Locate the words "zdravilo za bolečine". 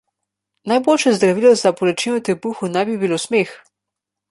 1.17-2.15